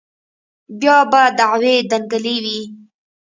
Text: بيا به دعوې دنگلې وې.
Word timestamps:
بيا 0.79 0.97
به 1.11 1.21
دعوې 1.39 1.75
دنگلې 1.91 2.35
وې. 2.43 2.59